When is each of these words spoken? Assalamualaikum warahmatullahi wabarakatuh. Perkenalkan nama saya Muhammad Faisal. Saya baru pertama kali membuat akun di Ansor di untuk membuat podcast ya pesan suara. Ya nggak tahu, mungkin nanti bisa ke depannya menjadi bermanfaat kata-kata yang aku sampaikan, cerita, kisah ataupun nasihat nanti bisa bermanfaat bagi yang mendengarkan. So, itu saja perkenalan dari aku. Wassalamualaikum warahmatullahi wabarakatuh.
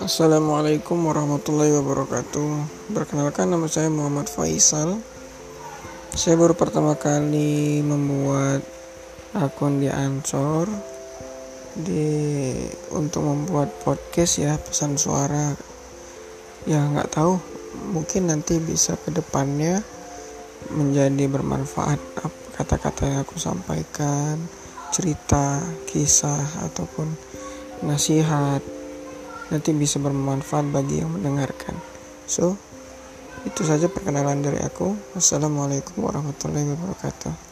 Assalamualaikum 0.00 0.96
warahmatullahi 1.12 1.76
wabarakatuh. 1.76 2.48
Perkenalkan 2.96 3.52
nama 3.52 3.68
saya 3.68 3.92
Muhammad 3.92 4.32
Faisal. 4.32 4.96
Saya 6.16 6.40
baru 6.40 6.56
pertama 6.56 6.96
kali 6.96 7.84
membuat 7.84 8.64
akun 9.36 9.76
di 9.76 9.92
Ansor 9.92 10.72
di 11.76 12.16
untuk 12.96 13.28
membuat 13.28 13.76
podcast 13.84 14.40
ya 14.40 14.56
pesan 14.56 14.96
suara. 14.96 15.52
Ya 16.64 16.80
nggak 16.80 17.20
tahu, 17.20 17.36
mungkin 17.92 18.32
nanti 18.32 18.56
bisa 18.56 18.96
ke 18.96 19.12
depannya 19.12 19.84
menjadi 20.72 21.28
bermanfaat 21.28 22.00
kata-kata 22.56 23.04
yang 23.04 23.20
aku 23.20 23.36
sampaikan, 23.36 24.40
cerita, 24.96 25.60
kisah 25.84 26.64
ataupun 26.64 27.12
nasihat 27.84 28.79
nanti 29.50 29.74
bisa 29.74 29.98
bermanfaat 29.98 30.70
bagi 30.70 31.02
yang 31.02 31.10
mendengarkan. 31.10 31.74
So, 32.30 32.54
itu 33.42 33.66
saja 33.66 33.90
perkenalan 33.90 34.40
dari 34.40 34.62
aku. 34.62 34.94
Wassalamualaikum 35.18 36.06
warahmatullahi 36.06 36.70
wabarakatuh. 36.70 37.49